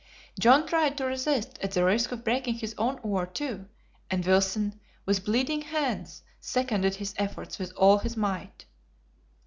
[0.39, 3.67] John tried to resist at the risk of breaking his own oar, too,
[4.09, 8.65] and Wilson, with bleeding hands, seconded his efforts with all his might.